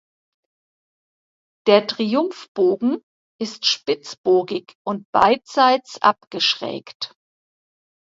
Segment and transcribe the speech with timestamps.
[1.67, 3.03] Der Triumphbogen
[3.39, 7.15] ist spitzbogig und beidseits abgeschrägt.